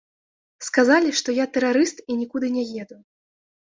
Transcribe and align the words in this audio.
Сказалі, 0.67 1.11
што 1.21 1.35
я 1.39 1.45
тэрарыст 1.57 1.97
і 2.09 2.19
нікуды 2.25 2.47
не 2.59 2.63
еду. 2.85 2.97